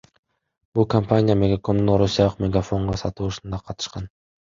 [0.79, 4.15] Бул компания Мегакомдун орусиялык Мегафонго сатылышында катышкан.